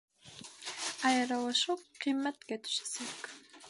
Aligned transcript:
Айырылышыу 1.09 1.79
ҡиммәткә 2.07 2.63
төшәсәк 2.67 3.35